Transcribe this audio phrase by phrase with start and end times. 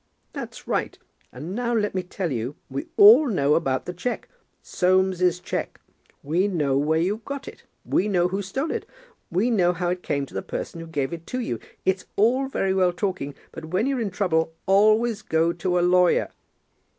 [0.33, 0.97] "That's right.
[1.31, 4.27] And now let me tell you we know all about the cheque,
[4.63, 5.79] Soames's cheque.
[6.23, 7.65] We know where you got it.
[7.85, 8.89] We know who stole it.
[9.29, 11.59] We know how it came to the person who gave it to you.
[11.85, 16.29] It's all very well talking, but when you're in trouble always go to a lawyer."